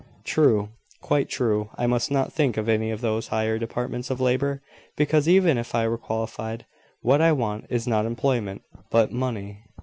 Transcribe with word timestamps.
"True 0.23 0.69
quite 0.99 1.29
true. 1.29 1.69
I 1.77 1.85
must 1.85 2.09
not 2.09 2.33
think 2.33 2.57
of 2.57 2.67
any 2.67 2.89
of 2.89 3.01
those 3.01 3.27
higher 3.27 3.59
departments 3.59 4.09
of 4.09 4.19
labour, 4.19 4.63
because, 4.97 5.27
even 5.29 5.59
if 5.59 5.75
I 5.75 5.87
were 5.87 5.99
qualified, 5.99 6.65
what 7.01 7.21
I 7.21 7.31
want 7.33 7.67
is 7.69 7.85
not 7.85 8.07
employment, 8.07 8.63
but 8.89 9.11
money. 9.11 9.61